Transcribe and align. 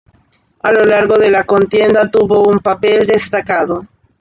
A 0.63 0.71
lo 0.71 0.83
largo 0.83 1.19
de 1.19 1.29
la 1.29 1.43
contienda 1.43 2.09
tuvo 2.09 2.49
un 2.49 2.57
papel 2.57 3.05
destacado. 3.05 3.85